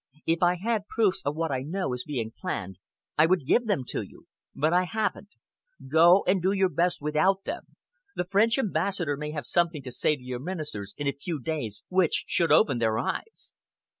[0.25, 2.79] If I had proofs of what I know is being planned,
[3.19, 4.25] I would give them to you!
[4.55, 5.35] But I haven't.
[5.87, 7.75] Go and do your best without them.
[8.15, 11.83] The French ambassador may have something to say to your ministers in a few days
[11.87, 13.53] which should open their eyes."